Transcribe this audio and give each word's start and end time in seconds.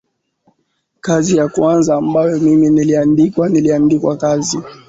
kazi 1.01 1.37
ya 1.37 1.47
kwanza 1.47 1.95
ambayo 1.95 2.39
mimi 2.39 2.69
niliandikwa 2.69 3.49
niliandikwa 3.49 4.17
kazi 4.17 4.59